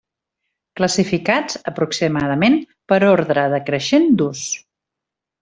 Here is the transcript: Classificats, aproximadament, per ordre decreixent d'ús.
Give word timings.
Classificats, 0.79 1.59
aproximadament, 1.71 2.57
per 2.93 2.99
ordre 3.11 3.45
decreixent 3.53 4.09
d'ús. 4.23 4.43